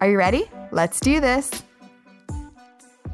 [0.00, 0.44] Are you ready?
[0.70, 1.50] Let's do this.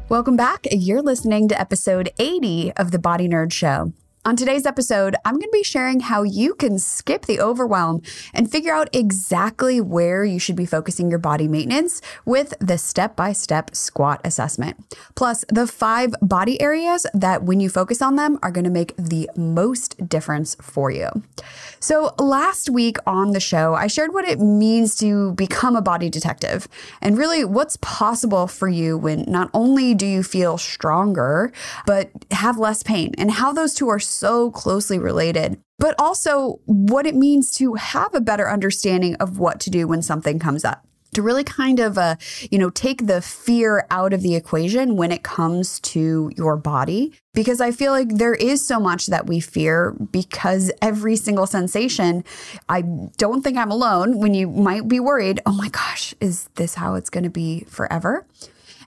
[0.09, 0.67] Welcome back.
[0.71, 3.93] You're listening to episode 80 of the Body Nerd Show.
[4.27, 8.01] On today's episode, I'm going to be sharing how you can skip the overwhelm
[8.33, 13.17] and figure out exactly where you should be focusing your body maintenance with the step
[13.17, 14.83] by step squat assessment.
[15.15, 18.97] Plus, the five body areas that, when you focus on them, are going to make
[18.97, 21.11] the most difference for you.
[21.79, 26.09] So, last week on the show, I shared what it means to become a body
[26.09, 26.67] detective
[27.03, 31.53] and really what's possible for you when not only do you feel stronger,
[31.85, 34.01] but have less pain, and how those two are
[34.51, 39.71] closely related but also what it means to have a better understanding of what to
[39.71, 40.87] do when something comes up.
[41.15, 42.17] To really kind of uh,
[42.51, 47.13] you know take the fear out of the equation when it comes to your body
[47.35, 52.25] because i feel like there is so much that we fear because every single sensation
[52.69, 52.83] i
[53.17, 56.97] don't think i'm alone when you might be worried oh my gosh is this how
[56.97, 58.27] it's going to be forever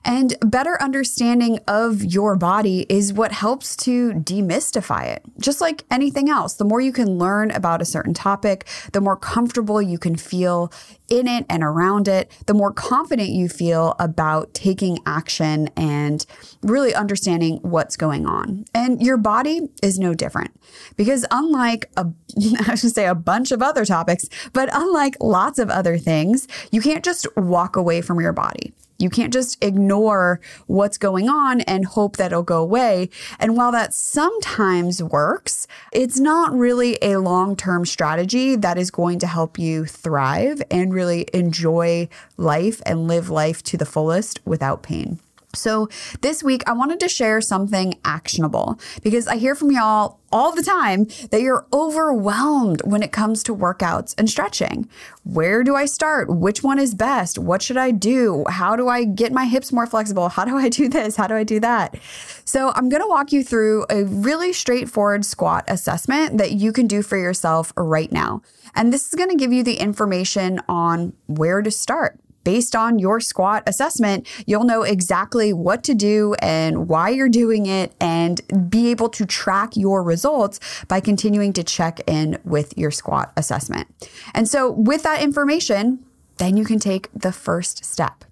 [0.04, 5.22] and better understanding of your body is what helps to demystify it.
[5.38, 9.16] Just like anything else, the more you can learn about a certain topic, the more
[9.16, 10.72] comfortable you can feel
[11.08, 16.26] in it and around it, the more confident you feel about taking action and
[16.62, 18.64] really understanding what's going on.
[18.74, 20.50] And your body is no different
[20.96, 22.06] because unlike a,
[22.66, 26.80] I should say a bunch of other topics, but unlike lots of other things, you
[26.80, 28.72] can't just walk away from your body.
[28.98, 33.10] You can't just ignore what's going on and hope that it'll go away.
[33.38, 39.20] And while that sometimes works, it's not really a long term strategy that is going
[39.20, 44.82] to help you thrive and really enjoy life and live life to the fullest without
[44.82, 45.20] pain.
[45.58, 45.88] So,
[46.20, 50.62] this week I wanted to share something actionable because I hear from y'all all the
[50.62, 54.88] time that you're overwhelmed when it comes to workouts and stretching.
[55.24, 56.28] Where do I start?
[56.28, 57.38] Which one is best?
[57.38, 58.44] What should I do?
[58.48, 60.28] How do I get my hips more flexible?
[60.28, 61.16] How do I do this?
[61.16, 61.98] How do I do that?
[62.44, 66.86] So, I'm going to walk you through a really straightforward squat assessment that you can
[66.86, 68.42] do for yourself right now.
[68.74, 72.98] And this is going to give you the information on where to start based on
[72.98, 78.40] your squat assessment, you'll know exactly what to do and why you're doing it and
[78.70, 80.58] be able to track your results
[80.88, 83.86] by continuing to check in with your squat assessment.
[84.32, 86.02] And so, with that information,
[86.38, 88.24] then you can take the first step.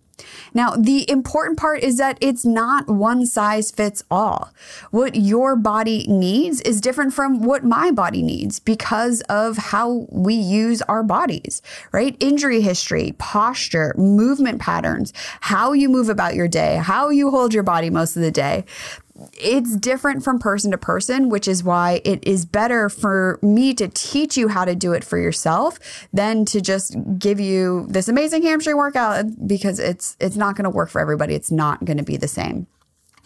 [0.55, 4.51] Now, the important part is that it's not one size fits all.
[4.91, 10.35] What your body needs is different from what my body needs because of how we
[10.35, 11.61] use our bodies,
[11.93, 12.17] right?
[12.21, 17.63] Injury history, posture, movement patterns, how you move about your day, how you hold your
[17.63, 18.65] body most of the day
[19.33, 23.89] it's different from person to person, which is why it is better for me to
[23.89, 25.79] teach you how to do it for yourself
[26.13, 30.71] than to just give you this amazing hamstring workout because it's it's not going to
[30.71, 31.35] work for everybody.
[31.35, 32.67] It's not going to be the same.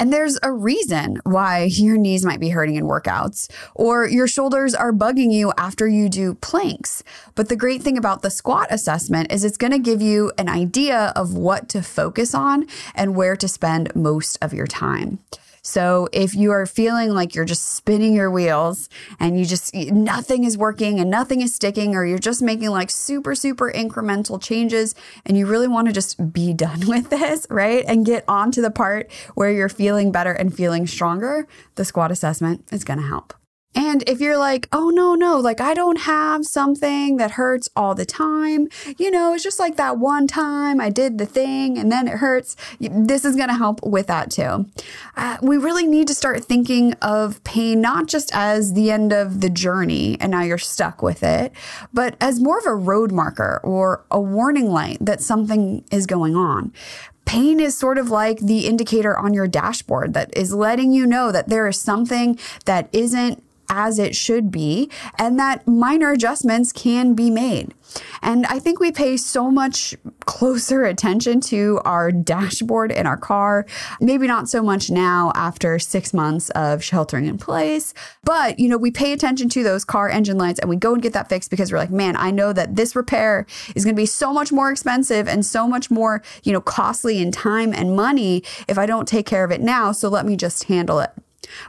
[0.01, 4.75] And there's a reason why your knees might be hurting in workouts or your shoulders
[4.75, 7.05] are bugging you after you do planks.
[7.35, 10.49] But the great thing about the squat assessment is it's going to give you an
[10.49, 15.19] idea of what to focus on and where to spend most of your time.
[15.63, 18.89] So if you are feeling like you're just spinning your wheels
[19.19, 22.91] and you just nothing is working and nothing is sticking, or you're just making like
[22.91, 24.95] super, super incremental changes
[25.27, 27.85] and you really want to just be done with this, right?
[27.87, 32.11] And get on to the part where you're feeling better and feeling stronger, the squat
[32.11, 33.35] assessment is going to help.
[33.75, 37.95] And if you're like, oh, no, no, like I don't have something that hurts all
[37.95, 41.91] the time, you know, it's just like that one time I did the thing and
[41.91, 44.67] then it hurts, this is going to help with that too.
[45.17, 49.41] Uh, we really need to start thinking of pain not just as the end of
[49.41, 51.53] the journey and now you're stuck with it,
[51.93, 56.35] but as more of a road marker or a warning light that something is going
[56.35, 56.73] on.
[57.31, 61.31] Pain is sort of like the indicator on your dashboard that is letting you know
[61.31, 67.15] that there is something that isn't as it should be and that minor adjustments can
[67.15, 67.73] be made.
[68.23, 69.95] And I think we pay so much
[70.27, 73.67] closer attention to our dashboard in our car.
[74.01, 77.95] Maybe not so much now after six months of sheltering in place,
[78.25, 81.03] but you know, we pay attention to those car engine lights and we go and
[81.03, 84.01] get that fixed because we're like, man, I know that this repair is going to
[84.01, 87.97] be so much more expensive and so much more, you know, costly in time and
[87.97, 89.93] money if I don't take care of it now.
[89.93, 91.11] So let me just handle it.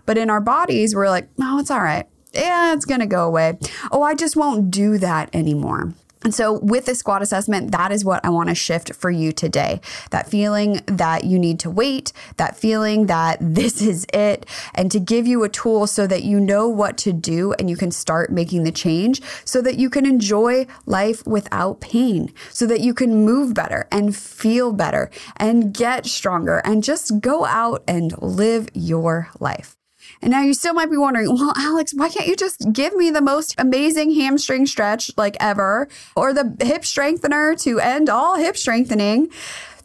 [0.06, 2.06] But in our bodies, we're like, oh, it's all right.
[2.34, 3.58] Yeah, it's going to go away.
[3.92, 5.94] Oh, I just won't do that anymore.
[6.24, 9.32] And so, with the squat assessment, that is what I want to shift for you
[9.32, 9.82] today.
[10.12, 14.46] That feeling that you need to wait, that feeling that this is it,
[14.76, 17.76] and to give you a tool so that you know what to do and you
[17.76, 22.82] can start making the change so that you can enjoy life without pain, so that
[22.82, 28.14] you can move better and feel better and get stronger and just go out and
[28.22, 29.81] live your life.
[30.22, 33.10] And now you still might be wondering, well, Alex, why can't you just give me
[33.10, 38.56] the most amazing hamstring stretch like ever or the hip strengthener to end all hip
[38.56, 39.30] strengthening?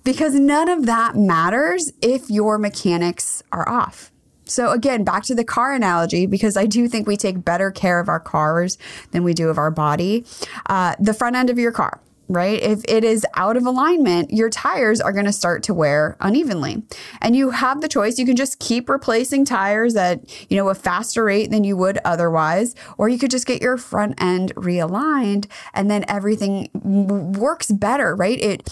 [0.04, 4.12] Because none of that matters if your mechanics are off.
[4.48, 7.98] So, again, back to the car analogy, because I do think we take better care
[7.98, 8.78] of our cars
[9.10, 10.24] than we do of our body.
[10.66, 12.60] Uh, the front end of your car right?
[12.60, 16.82] If it is out of alignment, your tires are going to start to wear unevenly.
[17.20, 18.18] And you have the choice.
[18.18, 20.20] You can just keep replacing tires at,
[20.50, 23.76] you know, a faster rate than you would otherwise, or you could just get your
[23.76, 28.40] front end realigned and then everything works better, right?
[28.40, 28.68] It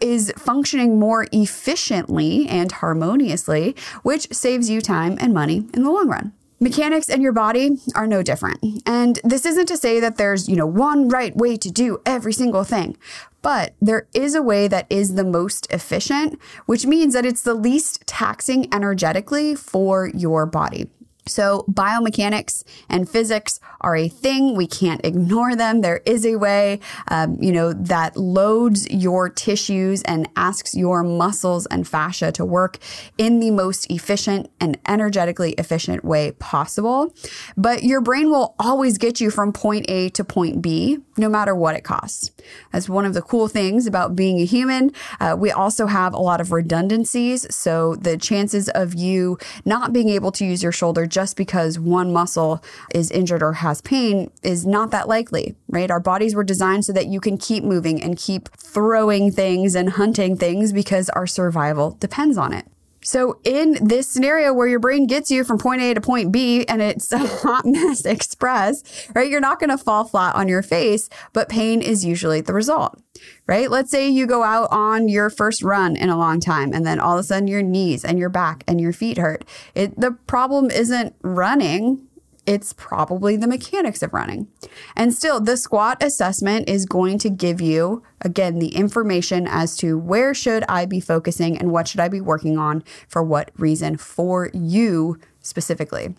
[0.00, 6.08] is functioning more efficiently and harmoniously, which saves you time and money in the long
[6.08, 6.32] run.
[6.58, 8.58] Mechanics and your body are no different.
[8.86, 12.32] And this isn't to say that there's, you know, one right way to do every
[12.32, 12.96] single thing,
[13.42, 17.54] but there is a way that is the most efficient, which means that it's the
[17.54, 20.88] least taxing energetically for your body.
[21.26, 24.54] So, biomechanics and physics are a thing.
[24.54, 25.80] We can't ignore them.
[25.80, 26.78] There is a way,
[27.08, 32.78] um, you know, that loads your tissues and asks your muscles and fascia to work
[33.18, 37.12] in the most efficient and energetically efficient way possible.
[37.56, 41.56] But your brain will always get you from point A to point B, no matter
[41.56, 42.30] what it costs.
[42.72, 44.92] That's one of the cool things about being a human.
[45.18, 47.52] Uh, we also have a lot of redundancies.
[47.54, 52.12] So, the chances of you not being able to use your shoulder just because one
[52.12, 52.62] muscle
[52.94, 55.90] is injured or has pain is not that likely, right?
[55.90, 59.88] Our bodies were designed so that you can keep moving and keep throwing things and
[59.88, 62.66] hunting things because our survival depends on it.
[63.06, 66.64] So, in this scenario where your brain gets you from point A to point B
[66.66, 68.82] and it's a hot mess express,
[69.14, 69.30] right?
[69.30, 73.00] You're not going to fall flat on your face, but pain is usually the result,
[73.46, 73.70] right?
[73.70, 76.98] Let's say you go out on your first run in a long time and then
[76.98, 79.44] all of a sudden your knees and your back and your feet hurt.
[79.76, 82.08] It, the problem isn't running,
[82.46, 84.48] it's probably the mechanics of running.
[84.94, 89.98] And still, the squat assessment is going to give you, again, the information as to
[89.98, 93.96] where should I be focusing and what should I be working on for what reason
[93.96, 96.14] for you specifically.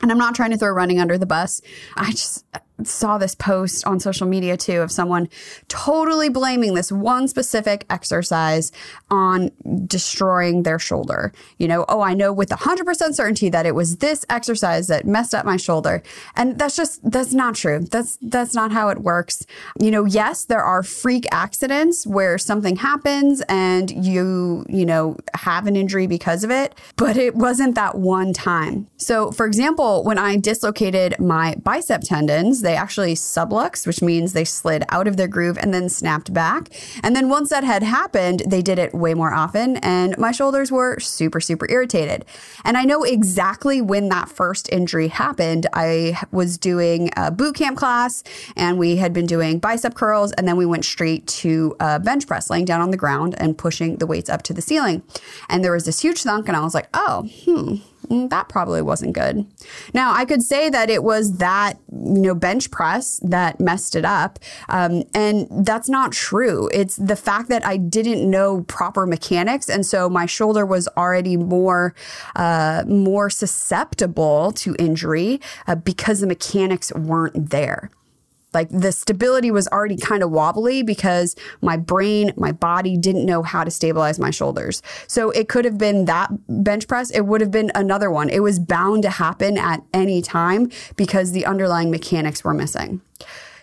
[0.00, 1.62] And I'm not trying to throw running under the bus.
[1.96, 2.44] I just
[2.84, 5.28] saw this post on social media too of someone
[5.68, 8.72] totally blaming this one specific exercise
[9.10, 9.50] on
[9.86, 11.32] destroying their shoulder.
[11.58, 15.34] You know, oh, I know with 100% certainty that it was this exercise that messed
[15.34, 16.02] up my shoulder.
[16.36, 17.80] And that's just that's not true.
[17.80, 19.46] That's that's not how it works.
[19.80, 25.66] You know, yes, there are freak accidents where something happens and you, you know, have
[25.66, 28.86] an injury because of it, but it wasn't that one time.
[28.96, 34.44] So, for example, when I dislocated my bicep tendons, they actually subluxed, which means they
[34.44, 36.68] slid out of their groove and then snapped back.
[37.02, 40.70] And then once that had happened, they did it way more often, and my shoulders
[40.70, 42.24] were super, super irritated.
[42.64, 45.66] And I know exactly when that first injury happened.
[45.72, 48.22] I was doing a boot camp class,
[48.56, 52.26] and we had been doing bicep curls, and then we went straight to a bench
[52.26, 55.02] press, laying down on the ground and pushing the weights up to the ceiling.
[55.48, 57.80] And there was this huge thunk, and I was like, oh, hmm, Mm,
[58.10, 59.46] that probably wasn't good.
[59.94, 64.04] Now, I could say that it was that, you know, bench press that messed it
[64.04, 64.38] up.
[64.68, 66.68] Um, and that's not true.
[66.72, 69.68] It's the fact that I didn't know proper mechanics.
[69.68, 71.94] And so my shoulder was already more,
[72.36, 77.90] uh, more susceptible to injury uh, because the mechanics weren't there.
[78.54, 83.42] Like the stability was already kind of wobbly because my brain, my body didn't know
[83.42, 84.82] how to stabilize my shoulders.
[85.06, 87.10] So it could have been that bench press.
[87.10, 88.28] It would have been another one.
[88.28, 93.00] It was bound to happen at any time because the underlying mechanics were missing.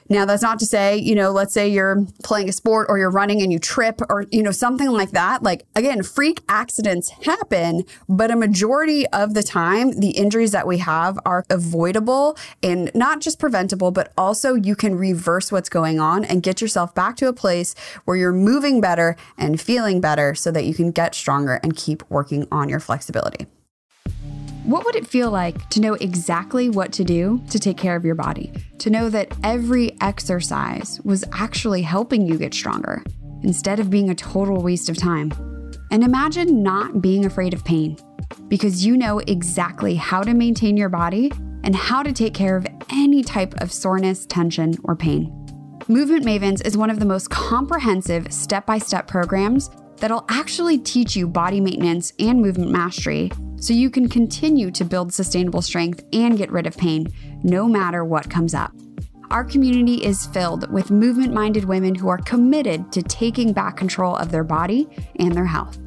[0.09, 3.11] Now, that's not to say, you know, let's say you're playing a sport or you're
[3.11, 5.43] running and you trip or, you know, something like that.
[5.43, 10.79] Like, again, freak accidents happen, but a majority of the time, the injuries that we
[10.79, 16.25] have are avoidable and not just preventable, but also you can reverse what's going on
[16.25, 17.75] and get yourself back to a place
[18.05, 22.01] where you're moving better and feeling better so that you can get stronger and keep
[22.09, 23.45] working on your flexibility.
[24.63, 28.03] What would it feel like to know exactly what to do to take care of
[28.03, 28.51] your body?
[28.79, 33.01] To know that every exercise was actually helping you get stronger
[33.41, 35.31] instead of being a total waste of time.
[35.91, 37.97] And imagine not being afraid of pain
[38.49, 41.31] because you know exactly how to maintain your body
[41.63, 45.33] and how to take care of any type of soreness, tension, or pain.
[45.87, 51.15] Movement Mavens is one of the most comprehensive step by step programs that'll actually teach
[51.15, 56.37] you body maintenance and movement mastery so you can continue to build sustainable strength and
[56.37, 57.07] get rid of pain,
[57.43, 58.71] no matter what comes up.
[59.31, 64.15] Our community is filled with movement minded women who are committed to taking back control
[64.15, 64.87] of their body
[65.17, 65.77] and their health.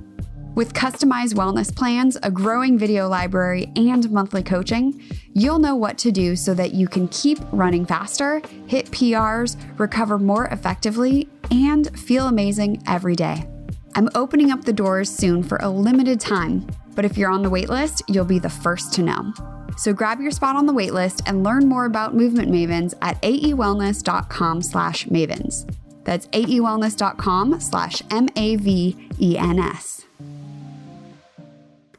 [0.55, 5.03] With customized wellness plans, a growing video library, and monthly coaching,
[5.33, 10.19] you'll know what to do so that you can keep running faster, hit PRs, recover
[10.19, 13.49] more effectively, and feel amazing every day.
[13.95, 17.51] I'm opening up the doors soon for a limited time, but if you're on the
[17.51, 19.33] waitlist, you'll be the first to know.
[19.77, 24.63] So grab your spot on the waitlist and learn more about Movement Mavens at aewellness.com
[24.63, 25.69] slash mavens.
[26.05, 29.93] That's aewellness.com slash M-A-V-E-N-S.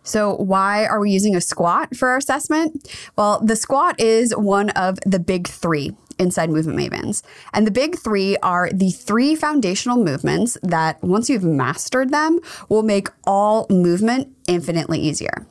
[0.06, 2.94] So, why are we using a squat for our assessment?
[3.18, 7.24] Well, the squat is one of the big three inside Movement Mavens.
[7.54, 12.40] And the big three are the three foundational movements that, once you've mastered them,
[12.70, 15.46] will make all movement infinitely easier.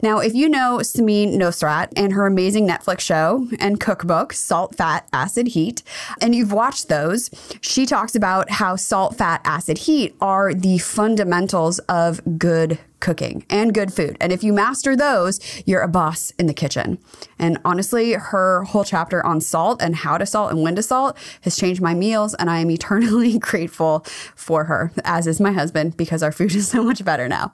[0.00, 5.08] Now, if you know Samin Nosrat and her amazing Netflix show and cookbook, Salt, Fat,
[5.12, 5.82] Acid, Heat,
[6.20, 11.80] and you've watched those, she talks about how salt, fat, acid, heat are the fundamentals
[11.80, 14.16] of good cooking and good food.
[14.20, 16.98] And if you master those, you're a boss in the kitchen.
[17.38, 21.16] And honestly, her whole chapter on salt and how to salt and when to salt
[21.42, 22.34] has changed my meals.
[22.34, 24.00] And I am eternally grateful
[24.34, 27.52] for her, as is my husband, because our food is so much better now.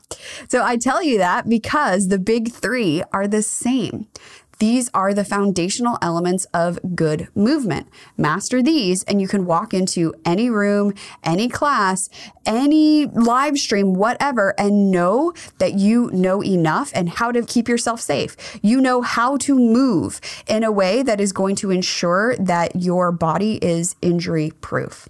[0.49, 4.07] So I tell you that because the big three are the same.
[4.59, 7.89] These are the foundational elements of good movement.
[8.17, 12.09] Master these, and you can walk into any room, any class,
[12.47, 18.01] any live stream, whatever, and know that you know enough and how to keep yourself
[18.01, 18.59] safe.
[18.63, 23.13] You know how to move in a way that is going to ensure that your
[23.13, 25.09] body is injury proof.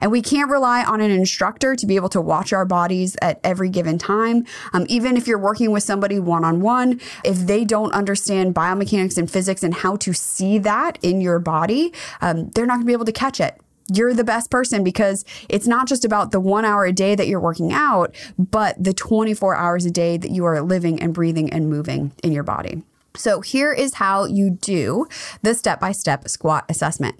[0.00, 3.40] And we can't rely on an instructor to be able to watch our bodies at
[3.44, 4.44] every given time.
[4.72, 9.18] Um, even if you're working with somebody one on one, if they don't understand biomechanics
[9.18, 12.86] and physics and how to see that in your body, um, they're not going to
[12.86, 13.60] be able to catch it
[13.92, 17.26] you're the best person because it's not just about the one hour a day that
[17.26, 21.52] you're working out, but the 24 hours a day that you are living and breathing
[21.52, 22.82] and moving in your body.
[23.16, 25.06] So, here is how you do
[25.42, 27.16] the step by step squat assessment.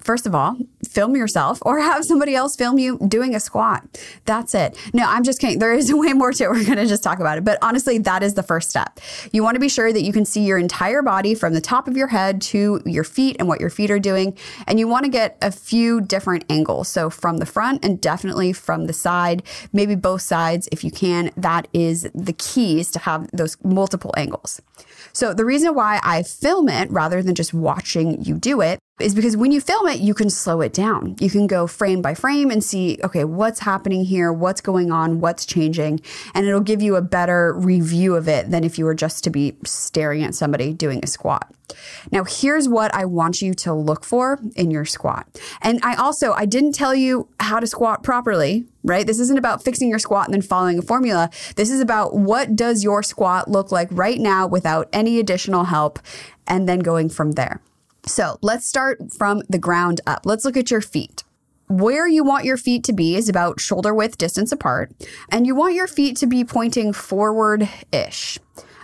[0.00, 0.56] First of all,
[0.88, 3.84] film yourself or have somebody else film you doing a squat.
[4.24, 4.78] That's it.
[4.94, 5.58] No, I'm just kidding.
[5.58, 6.50] There is way more to it.
[6.50, 7.44] We're going to just talk about it.
[7.44, 9.00] But honestly, that is the first step.
[9.32, 11.88] You want to be sure that you can see your entire body from the top
[11.88, 14.36] of your head to your feet and what your feet are doing.
[14.66, 16.88] And you want to get a few different angles.
[16.88, 21.30] So, from the front and definitely from the side, maybe both sides if you can.
[21.36, 24.62] That is the keys to have those multiple angles.
[25.12, 29.14] So the reason why I film it rather than just watching you do it is
[29.14, 31.16] because when you film it, you can slow it down.
[31.18, 34.32] You can go frame by frame and see, okay, what's happening here?
[34.32, 35.18] What's going on?
[35.18, 36.00] What's changing?
[36.32, 39.30] And it'll give you a better review of it than if you were just to
[39.30, 41.52] be staring at somebody doing a squat.
[42.12, 45.26] Now, here's what I want you to look for in your squat.
[45.60, 49.04] And I also, I didn't tell you how to squat properly, right?
[49.04, 51.30] This isn't about fixing your squat and then following a formula.
[51.56, 55.98] This is about what does your squat look like right now without any additional help
[56.46, 57.60] and then going from there.
[58.06, 60.26] So let's start from the ground up.
[60.26, 61.24] Let's look at your feet.
[61.68, 64.92] Where you want your feet to be is about shoulder width distance apart,
[65.30, 68.38] and you want your feet to be pointing forward ish.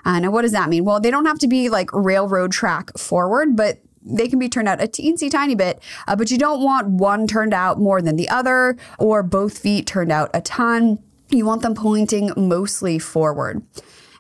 [0.05, 0.85] Uh, now, what does that mean?
[0.87, 4.69] Well, they don't have to be like railroad track forward, but they can be turned
[4.69, 8.17] out a teensy tiny bit, uh, but you don't want one turned out more than
[8.17, 10.99] the other or both feet turned out a ton.
[11.29, 13.63] You want them pointing mostly forward.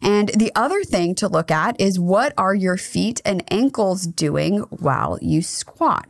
[0.03, 4.59] And the other thing to look at is what are your feet and ankles doing
[4.71, 6.09] while you squat?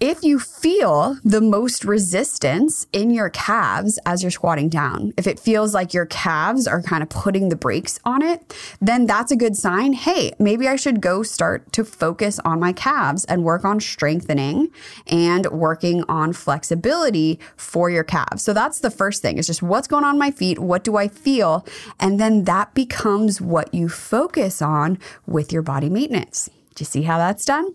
[0.00, 5.38] If you feel the most resistance in your calves as you're squatting down, if it
[5.38, 9.36] feels like your calves are kind of putting the brakes on it, then that's a
[9.36, 9.92] good sign.
[9.92, 14.70] Hey, maybe I should go start to focus on my calves and work on strengthening
[15.06, 18.42] and working on flexibility for your calves.
[18.42, 19.36] So that's the first thing.
[19.36, 20.58] It's just what's going on my feet?
[20.58, 21.66] What do I feel?
[21.98, 26.48] And then that becomes what you focus on with your body maintenance.
[26.80, 27.74] Do you see how that's done?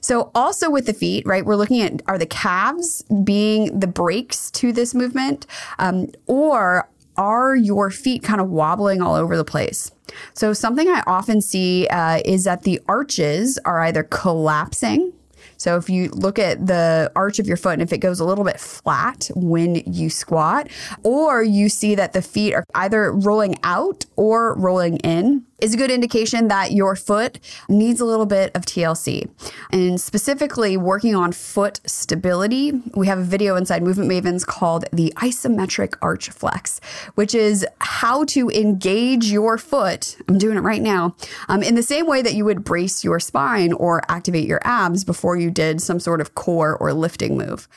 [0.00, 4.50] So, also with the feet, right, we're looking at are the calves being the brakes
[4.50, 5.46] to this movement,
[5.78, 9.92] um, or are your feet kind of wobbling all over the place?
[10.34, 15.12] So, something I often see uh, is that the arches are either collapsing
[15.60, 18.24] so if you look at the arch of your foot and if it goes a
[18.24, 20.68] little bit flat when you squat,
[21.02, 25.76] or you see that the feet are either rolling out or rolling in, is a
[25.76, 27.38] good indication that your foot
[27.68, 29.28] needs a little bit of TLC.
[29.72, 35.12] And specifically, working on foot stability, we have a video inside Movement Mavens called the
[35.16, 36.80] isometric arch flex,
[37.14, 40.16] which is how to engage your foot.
[40.28, 41.14] I'm doing it right now
[41.48, 45.04] um, in the same way that you would brace your spine or activate your abs
[45.04, 47.68] before you did some sort of core or lifting move.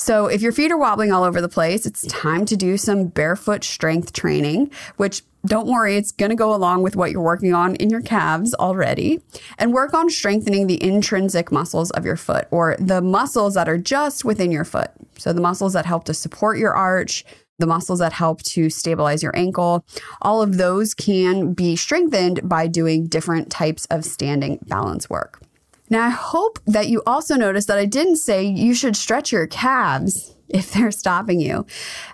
[0.00, 3.08] So, if your feet are wobbling all over the place, it's time to do some
[3.08, 7.52] barefoot strength training, which don't worry, it's going to go along with what you're working
[7.52, 9.20] on in your calves already.
[9.58, 13.76] And work on strengthening the intrinsic muscles of your foot or the muscles that are
[13.76, 14.90] just within your foot.
[15.18, 17.22] So, the muscles that help to support your arch,
[17.58, 19.84] the muscles that help to stabilize your ankle,
[20.22, 25.42] all of those can be strengthened by doing different types of standing balance work.
[25.90, 29.48] Now, I hope that you also noticed that I didn't say you should stretch your
[29.48, 31.66] calves if they're stopping you.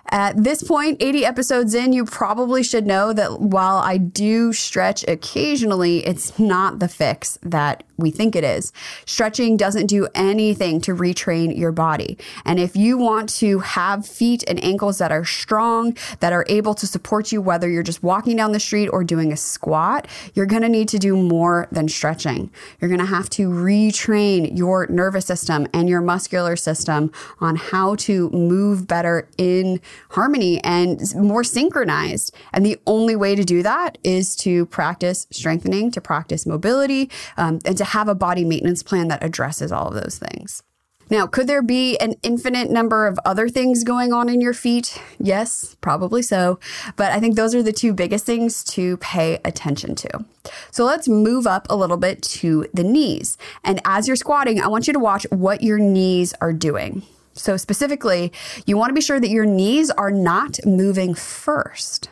[0.09, 5.03] At this point, 80 episodes in, you probably should know that while I do stretch
[5.07, 8.71] occasionally, it's not the fix that we think it is.
[9.05, 12.17] Stretching doesn't do anything to retrain your body.
[12.45, 16.73] And if you want to have feet and ankles that are strong, that are able
[16.75, 20.45] to support you, whether you're just walking down the street or doing a squat, you're
[20.45, 22.51] going to need to do more than stretching.
[22.79, 27.95] You're going to have to retrain your nervous system and your muscular system on how
[27.95, 29.79] to move better in
[30.11, 32.35] harmony and more synchronized.
[32.53, 37.59] And the only way to do that is to practice strengthening, to practice mobility, um,
[37.65, 40.63] and to have a body maintenance plan that addresses all of those things.
[41.09, 45.01] Now, could there be an infinite number of other things going on in your feet?
[45.19, 46.59] Yes, probably so.
[46.97, 50.25] But I think those are the two biggest things to pay attention to.
[50.71, 53.37] So let's move up a little bit to the knees.
[53.63, 57.03] And as you're squatting, I want you to watch what your knees are doing.
[57.37, 58.31] So, specifically,
[58.65, 62.09] you want to be sure that your knees are not moving first.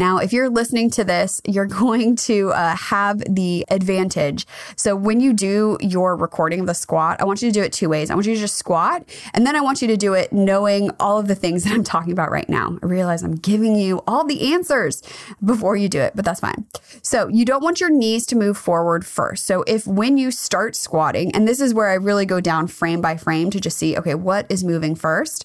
[0.00, 4.46] Now, if you're listening to this, you're going to uh, have the advantage.
[4.74, 7.70] So when you do your recording of the squat, I want you to do it
[7.70, 8.10] two ways.
[8.10, 10.90] I want you to just squat, and then I want you to do it knowing
[10.98, 12.78] all of the things that I'm talking about right now.
[12.82, 15.02] I realize I'm giving you all the answers
[15.44, 16.64] before you do it, but that's fine.
[17.02, 19.44] So you don't want your knees to move forward first.
[19.44, 23.02] So if when you start squatting, and this is where I really go down frame
[23.02, 25.44] by frame to just see, okay, what is moving first?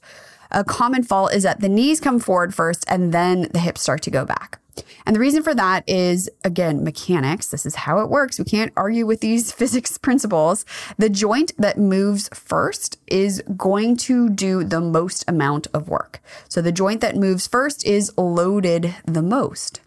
[0.52, 4.02] A common fault is that the knees come forward first and then the hips start
[4.04, 4.60] to go back.
[5.06, 7.48] And the reason for that is, again, mechanics.
[7.48, 8.40] This is how it works.
[8.40, 10.66] We can't argue with these physics principles.
[10.98, 16.22] The joint that moves first is going to do the most amount of work.
[16.50, 19.82] So the joint that moves first is loaded the most.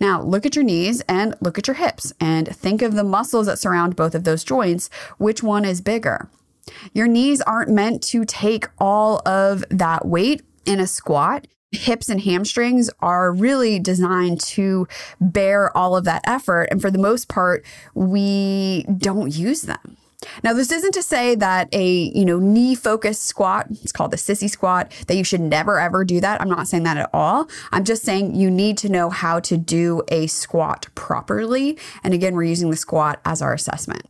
[0.00, 3.46] Now, look at your knees and look at your hips and think of the muscles
[3.46, 4.88] that surround both of those joints.
[5.18, 6.28] Which one is bigger?
[6.92, 11.46] Your knees aren't meant to take all of that weight in a squat.
[11.72, 14.86] Hips and hamstrings are really designed to
[15.20, 16.68] bear all of that effort.
[16.70, 19.96] And for the most part, we don't use them.
[20.42, 24.16] Now, this isn't to say that a, you know, knee focused squat, it's called the
[24.16, 26.40] sissy squat, that you should never ever do that.
[26.40, 27.48] I'm not saying that at all.
[27.72, 31.78] I'm just saying you need to know how to do a squat properly.
[32.02, 34.08] And again, we're using the squat as our assessment.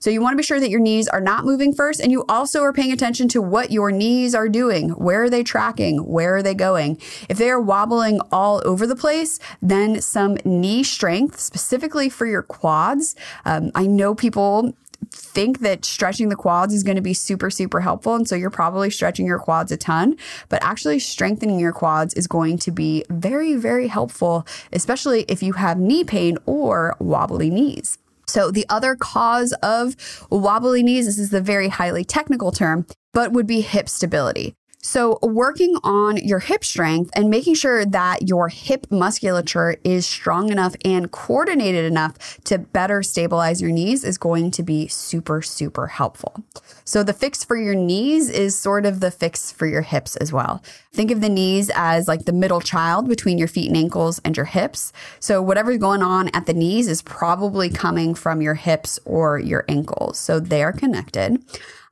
[0.00, 2.24] So you want to be sure that your knees are not moving first and you
[2.28, 4.90] also are paying attention to what your knees are doing.
[4.90, 5.98] Where are they tracking?
[6.04, 7.00] Where are they going?
[7.28, 12.42] If they are wobbling all over the place, then some knee strength, specifically for your
[12.42, 13.14] quads.
[13.44, 14.74] Um, I know people
[15.10, 18.14] think that stretching the quads is going to be super, super helpful.
[18.14, 20.16] And so you're probably stretching your quads a ton,
[20.48, 25.54] but actually strengthening your quads is going to be very, very helpful, especially if you
[25.54, 27.98] have knee pain or wobbly knees.
[28.26, 29.96] So, the other cause of
[30.30, 34.54] wobbly knees, this is the very highly technical term, but would be hip stability.
[34.86, 40.52] So, working on your hip strength and making sure that your hip musculature is strong
[40.52, 45.86] enough and coordinated enough to better stabilize your knees is going to be super, super
[45.86, 46.44] helpful.
[46.84, 50.34] So, the fix for your knees is sort of the fix for your hips as
[50.34, 50.62] well.
[50.92, 54.36] Think of the knees as like the middle child between your feet and ankles and
[54.36, 54.92] your hips.
[55.18, 59.64] So, whatever's going on at the knees is probably coming from your hips or your
[59.66, 60.18] ankles.
[60.18, 61.42] So, they are connected.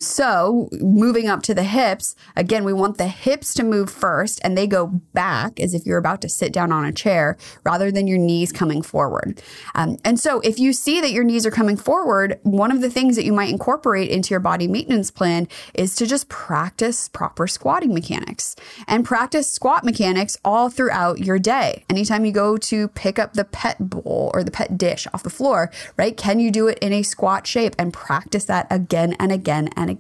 [0.02, 4.58] So, moving up to the hips, again, we want the hips to move first and
[4.58, 8.08] they go back as if you're about to sit down on a chair rather than
[8.08, 9.40] your knees coming forward.
[9.76, 12.90] Um, and so, if you see that your knees are coming forward, one of the
[12.90, 17.46] things that you might incorporate into your body maintenance plan is to just practice proper
[17.46, 18.56] squatting mechanics
[18.88, 21.84] and practice squat mechanics all throughout your day.
[21.88, 25.30] Anytime you go to pick up the pet bowl or the pet dish off the
[25.30, 26.16] floor, right?
[26.16, 29.90] Can you do it in a squat shape and practice that again and again and
[29.90, 29.91] again.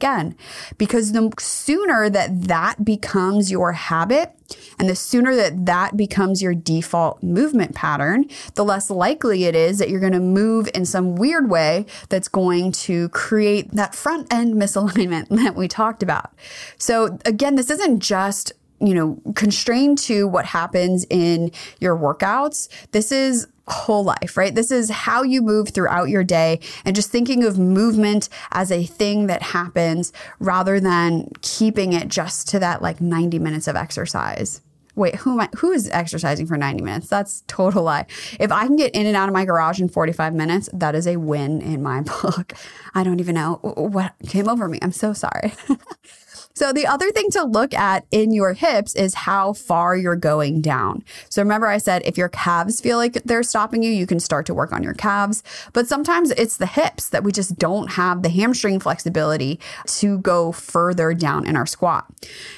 [0.78, 4.32] Because the sooner that that becomes your habit,
[4.78, 9.78] and the sooner that that becomes your default movement pattern, the less likely it is
[9.78, 14.32] that you're going to move in some weird way that's going to create that front
[14.32, 16.32] end misalignment that we talked about.
[16.78, 22.68] So, again, this isn't just you know, constrained to what happens in your workouts.
[22.90, 24.54] This is whole life, right?
[24.54, 28.84] This is how you move throughout your day and just thinking of movement as a
[28.84, 34.60] thing that happens rather than keeping it just to that like 90 minutes of exercise.
[34.94, 37.08] Wait, who am I, who is exercising for 90 minutes?
[37.08, 38.04] That's total lie.
[38.38, 41.06] If I can get in and out of my garage in 45 minutes, that is
[41.06, 42.52] a win in my book.
[42.94, 44.78] I don't even know what came over me.
[44.82, 45.54] I'm so sorry.
[46.54, 50.60] So, the other thing to look at in your hips is how far you're going
[50.60, 51.04] down.
[51.28, 54.46] So, remember, I said if your calves feel like they're stopping you, you can start
[54.46, 55.42] to work on your calves.
[55.72, 60.52] But sometimes it's the hips that we just don't have the hamstring flexibility to go
[60.52, 62.06] further down in our squat.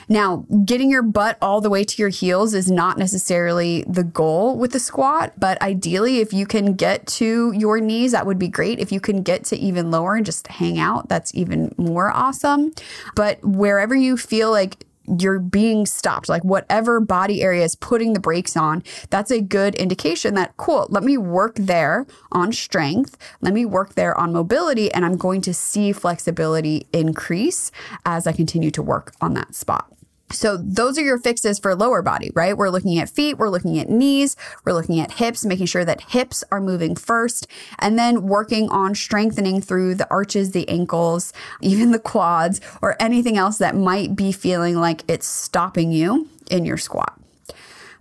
[0.09, 4.59] Now, getting your butt all the way to your heels is not necessarily the goal
[4.59, 8.49] with the squat, but ideally, if you can get to your knees, that would be
[8.49, 8.79] great.
[8.79, 12.73] If you can get to even lower and just hang out, that's even more awesome.
[13.15, 14.87] But wherever wherever you feel like
[15.19, 19.75] you're being stopped, like whatever body area is putting the brakes on, that's a good
[19.75, 23.19] indication that, cool, let me work there on strength.
[23.43, 24.91] Let me work there on mobility.
[24.91, 27.71] And I'm going to see flexibility increase
[28.07, 29.94] as I continue to work on that spot.
[30.31, 32.57] So those are your fixes for lower body, right?
[32.57, 36.01] We're looking at feet, we're looking at knees, we're looking at hips, making sure that
[36.01, 37.47] hips are moving first,
[37.79, 43.37] and then working on strengthening through the arches, the ankles, even the quads, or anything
[43.37, 47.19] else that might be feeling like it's stopping you in your squat.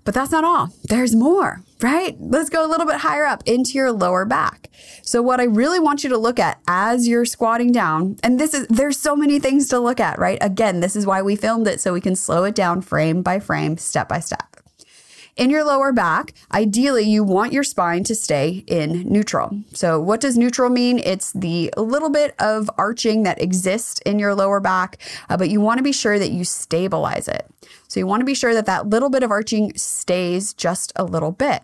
[0.05, 0.69] But that's not all.
[0.83, 2.15] There's more, right?
[2.19, 4.69] Let's go a little bit higher up into your lower back.
[5.01, 8.53] So what I really want you to look at as you're squatting down, and this
[8.53, 10.37] is there's so many things to look at, right?
[10.41, 13.39] Again, this is why we filmed it so we can slow it down frame by
[13.39, 14.62] frame, step by step.
[15.35, 19.63] In your lower back, ideally, you want your spine to stay in neutral.
[19.73, 20.99] So, what does neutral mean?
[20.99, 25.59] It's the little bit of arching that exists in your lower back, uh, but you
[25.59, 27.47] want to be sure that you stabilize it.
[27.87, 31.03] So, you want to be sure that that little bit of arching stays just a
[31.03, 31.63] little bit.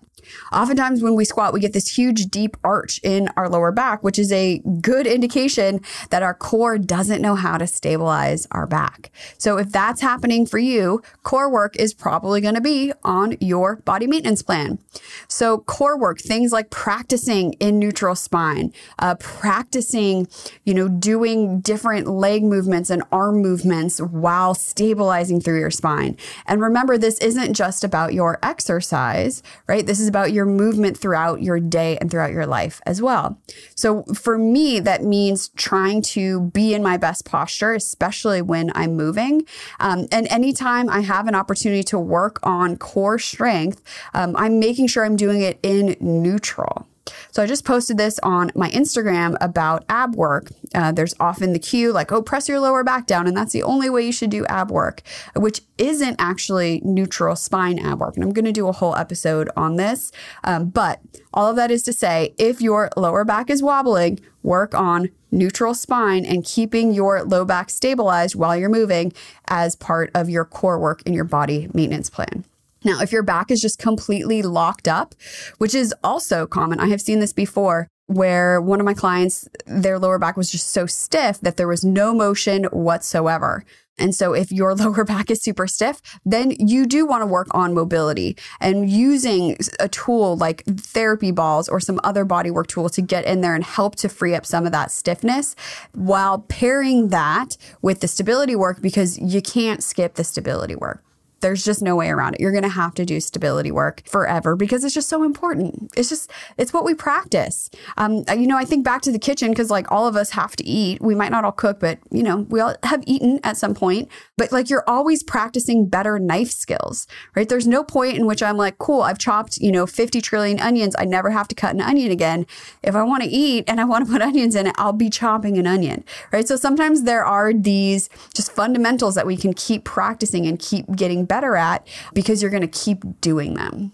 [0.52, 4.20] Oftentimes, when we squat, we get this huge deep arch in our lower back, which
[4.20, 9.12] is a good indication that our core doesn't know how to stabilize our back.
[9.38, 13.78] So, if that's happening for you, core work is probably going to be on your
[13.78, 14.80] body maintenance plan.
[15.28, 20.28] So, core work, things like practicing in neutral spine, uh, practicing,
[20.66, 26.18] you know, doing different leg movements and arm movements while stabilizing through your spine.
[26.46, 29.86] And remember, this isn't just about your exercise, right?
[29.86, 33.39] This is about your movement throughout your day and throughout your life as well.
[33.76, 38.95] So for me, that means trying to be in my best posture, especially when I'm
[38.95, 39.45] moving.
[39.80, 43.82] Um, and anytime I have an opportunity to work on core strength,
[44.13, 46.88] um, I'm making sure I'm doing it in neutral.
[47.32, 50.52] So I just posted this on my Instagram about ab work.
[50.74, 53.28] Uh, there's often the cue like, oh, press your lower back down.
[53.28, 55.02] And that's the only way you should do ab work,
[55.36, 58.15] which isn't actually neutral spine ab work.
[58.15, 60.12] And I'm going to do a whole episode on this.
[60.43, 61.00] Um, but
[61.34, 65.74] all of that is to say, if your lower back is wobbling, work on neutral
[65.74, 69.13] spine and keeping your low back stabilized while you're moving
[69.48, 72.45] as part of your core work in your body maintenance plan.
[72.84, 75.15] Now, if your back is just completely locked up,
[75.58, 80.00] which is also common, I have seen this before where one of my clients, their
[80.00, 83.63] lower back was just so stiff that there was no motion whatsoever.
[84.00, 87.48] And so if your lower back is super stiff, then you do want to work
[87.52, 93.02] on mobility and using a tool like therapy balls or some other bodywork tool to
[93.02, 95.56] get in there and help to free up some of that stiffness
[95.94, 101.04] while pairing that with the stability work because you can't skip the stability work.
[101.41, 102.41] There's just no way around it.
[102.41, 105.91] You're going to have to do stability work forever because it's just so important.
[105.95, 107.69] It's just, it's what we practice.
[107.97, 110.56] Um, you know, I think back to the kitchen because like all of us have
[110.58, 111.02] to eat.
[111.02, 114.10] We might not all cook, but you know, we all have eaten at some point.
[114.38, 117.47] But like you're always practicing better knife skills, right?
[117.47, 120.95] There's no point in which I'm like, cool, I've chopped, you know, 50 trillion onions.
[120.97, 122.45] I never have to cut an onion again.
[122.84, 125.10] If I want to eat and I want to put onions in it, I'll be
[125.10, 126.47] chopping an onion, right?
[126.47, 131.25] So sometimes there are these just fundamentals that we can keep practicing and keep getting
[131.30, 133.94] better at because you're going to keep doing them.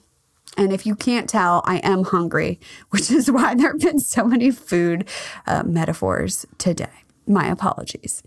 [0.58, 4.26] And if you can't tell, I am hungry, which is why there have been so
[4.26, 5.08] many food
[5.46, 7.04] uh, metaphors today.
[7.28, 8.24] My apologies.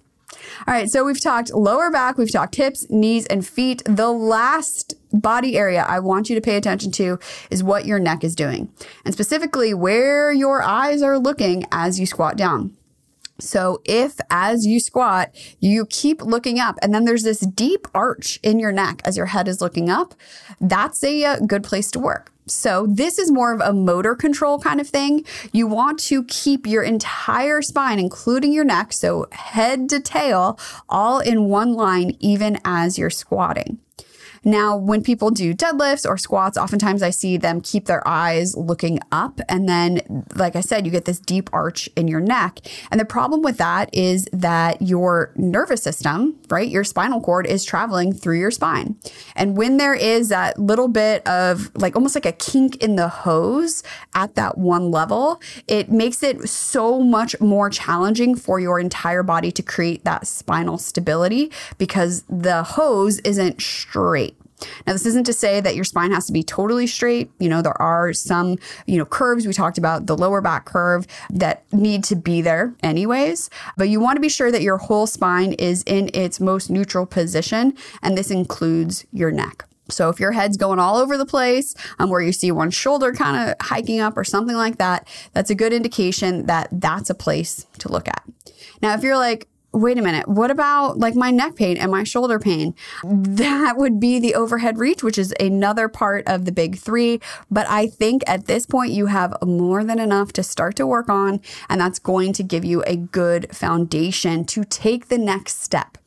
[0.67, 3.83] All right, so we've talked lower back, we've talked hips, knees, and feet.
[3.87, 7.19] The last body area I want you to pay attention to
[7.51, 8.71] is what your neck is doing,
[9.05, 12.77] and specifically where your eyes are looking as you squat down.
[13.41, 18.41] So if as you squat, you keep looking up and then there's this deep arch
[18.43, 20.15] in your neck as your head is looking up,
[20.61, 22.33] that's a, a, good place to work.
[22.47, 25.25] So this is more of a motor control kind of thing.
[25.53, 31.21] You want to keep your entire spine, including your neck, so head to tail, all
[31.21, 33.79] in one line, even as you're squatting.
[34.45, 39.01] Now, when people do deadlifts or squats, oftentimes I see them keep their eyes looking
[39.13, 39.41] up.
[39.49, 42.61] And then, like I said, you get this deep arch in your neck.
[42.91, 47.65] And the problem with that is that your nervous system, right, your spinal cord is
[47.65, 48.97] traveling through your spine.
[49.37, 53.09] And when there is that little bit of like almost like a kink in the
[53.09, 53.83] hose
[54.15, 59.51] at that one level, it makes it so much more challenging for your entire body
[59.53, 64.38] to create that spinal stability because the hose isn't straight.
[64.87, 67.31] Now, this isn't to say that your spine has to be totally straight.
[67.39, 69.47] You know, there are some, you know, curves.
[69.47, 74.01] We talked about the lower back curve that need to be there anyways, but you
[74.01, 77.75] want to be sure that your whole spine is in its most neutral position.
[78.03, 79.65] And this includes your neck.
[79.91, 83.13] So if your head's going all over the place, um, where you see one shoulder
[83.13, 87.15] kind of hiking up or something like that, that's a good indication that that's a
[87.15, 88.23] place to look at.
[88.83, 92.05] Now, if you're like, wait a minute, what about like my neck pain and my
[92.05, 92.75] shoulder pain?
[93.05, 97.21] That would be the overhead reach, which is another part of the big three.
[97.51, 101.09] But I think at this point, you have more than enough to start to work
[101.09, 105.99] on, and that's going to give you a good foundation to take the next step.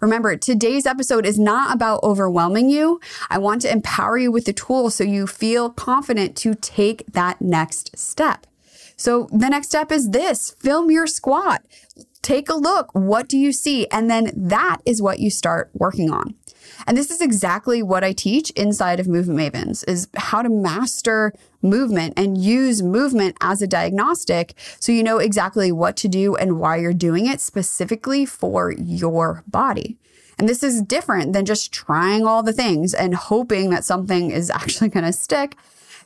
[0.00, 3.00] Remember, today's episode is not about overwhelming you.
[3.28, 7.42] I want to empower you with the tools so you feel confident to take that
[7.42, 8.46] next step.
[8.96, 11.62] So the next step is this film your squat
[12.22, 12.90] take a look.
[12.94, 13.86] What do you see?
[13.88, 16.34] And then that is what you start working on.
[16.86, 21.32] And this is exactly what I teach inside of Movement Mavens is how to master
[21.62, 26.60] movement and use movement as a diagnostic so you know exactly what to do and
[26.60, 29.98] why you're doing it specifically for your body.
[30.38, 34.50] And this is different than just trying all the things and hoping that something is
[34.54, 35.56] actually going to stick.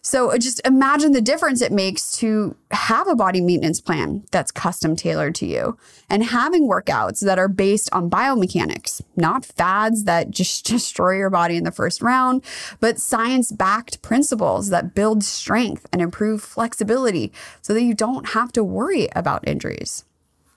[0.05, 4.51] So uh, just imagine the difference it makes to have a body maintenance plan that's
[4.51, 5.79] custom tailored to you
[6.11, 11.57] and having workouts that are based on biomechanics, not fads that just destroy your body
[11.57, 12.43] in the first round,
[12.81, 18.51] but science backed principles that build strength and improve flexibility so that you don't have
[18.53, 20.05] to worry about injuries.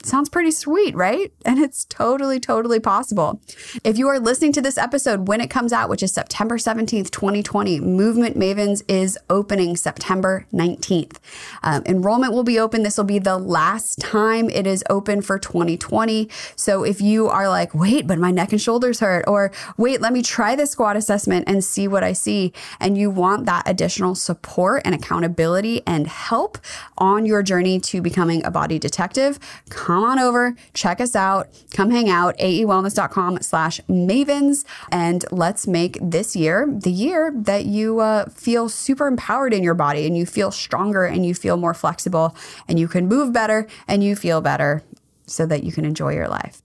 [0.05, 1.31] Sounds pretty sweet, right?
[1.45, 3.39] And it's totally, totally possible.
[3.83, 7.11] If you are listening to this episode when it comes out, which is September 17th,
[7.11, 11.17] 2020, Movement Mavens is opening September 19th.
[11.61, 12.81] Um, enrollment will be open.
[12.81, 16.27] This will be the last time it is open for 2020.
[16.55, 20.11] So if you are like, wait, but my neck and shoulders hurt, or wait, let
[20.11, 24.15] me try the squat assessment and see what I see, and you want that additional
[24.15, 26.57] support and accountability and help
[26.97, 29.37] on your journey to becoming a body detective,
[29.69, 35.67] come come on over, check us out, come hang out, aewellness.com slash mavens, and let's
[35.67, 40.17] make this year the year that you uh, feel super empowered in your body and
[40.17, 42.36] you feel stronger and you feel more flexible
[42.67, 44.84] and you can move better and you feel better
[45.25, 46.62] so that you can enjoy your life.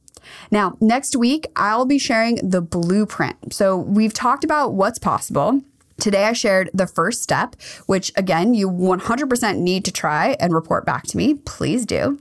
[0.50, 3.54] Now, next week, I'll be sharing the blueprint.
[3.54, 5.62] So, we've talked about what's possible.
[6.00, 7.54] Today, I shared the first step,
[7.86, 11.34] which again, you 100% need to try and report back to me.
[11.34, 12.18] Please do.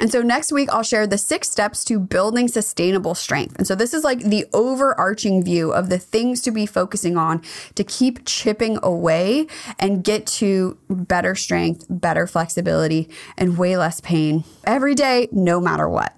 [0.00, 3.56] And so next week, I'll share the six steps to building sustainable strength.
[3.56, 7.42] And so this is like the overarching view of the things to be focusing on
[7.74, 9.46] to keep chipping away
[9.78, 15.88] and get to better strength, better flexibility, and way less pain every day, no matter
[15.88, 16.12] what.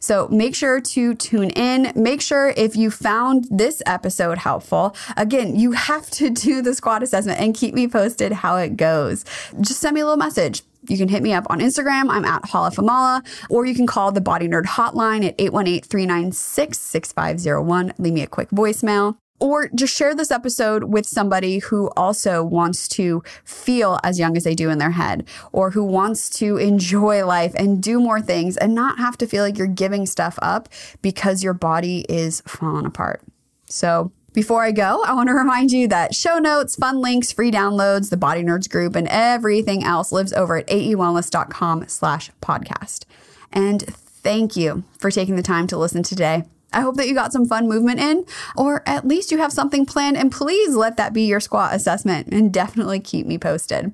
[0.00, 1.92] So make sure to tune in.
[1.94, 7.02] Make sure if you found this episode helpful, again, you have to do the squat
[7.02, 9.24] assessment and keep me posted how it goes.
[9.60, 12.10] Just send me a little message you can hit me up on Instagram.
[12.10, 17.94] I'm at hollaformala, or you can call the Body Nerd hotline at 818 396 6501.
[17.98, 19.16] Leave me a quick voicemail.
[19.40, 24.44] Or just share this episode with somebody who also wants to feel as young as
[24.44, 28.56] they do in their head, or who wants to enjoy life and do more things
[28.56, 30.68] and not have to feel like you're giving stuff up
[31.02, 33.20] because your body is falling apart.
[33.66, 37.50] So, before I go, I want to remind you that show notes, fun links, free
[37.50, 43.04] downloads, the Body Nerds group, and everything else lives over at aewellness.com slash podcast.
[43.52, 46.44] And thank you for taking the time to listen today.
[46.72, 48.24] I hope that you got some fun movement in,
[48.56, 52.28] or at least you have something planned, and please let that be your squat assessment
[52.28, 53.92] and definitely keep me posted.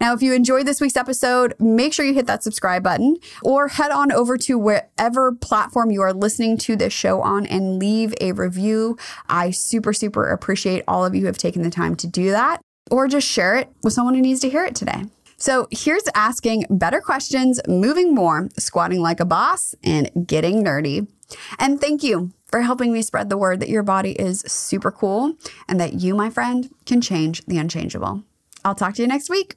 [0.00, 3.68] Now, if you enjoyed this week's episode, make sure you hit that subscribe button or
[3.68, 8.14] head on over to wherever platform you are listening to this show on and leave
[8.20, 8.96] a review.
[9.28, 12.60] I super, super appreciate all of you who have taken the time to do that
[12.90, 15.04] or just share it with someone who needs to hear it today.
[15.38, 21.08] So here's asking better questions, moving more, squatting like a boss, and getting nerdy.
[21.58, 25.34] And thank you for helping me spread the word that your body is super cool
[25.68, 28.22] and that you, my friend, can change the unchangeable.
[28.64, 29.56] I'll talk to you next week.